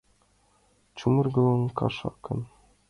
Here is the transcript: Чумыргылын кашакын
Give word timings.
Чумыргылын 0.97 1.63
кашакын 1.77 2.39